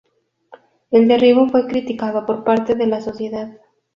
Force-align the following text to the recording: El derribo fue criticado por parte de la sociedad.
El 0.89 1.07
derribo 1.07 1.47
fue 1.49 1.67
criticado 1.67 2.25
por 2.25 2.43
parte 2.43 2.73
de 2.73 2.87
la 2.87 3.01
sociedad. 3.01 3.61